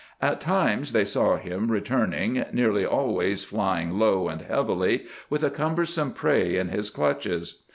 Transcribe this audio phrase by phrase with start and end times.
[0.19, 6.11] At times they saw him returning, nearly always flying low and heavily, with a cumbersome
[6.11, 7.61] prey in his clutches.